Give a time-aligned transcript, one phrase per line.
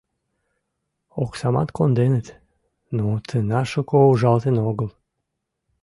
[1.23, 2.27] —Оксамат конденыт,
[2.97, 4.89] но тынар шуко ужалтын огыл.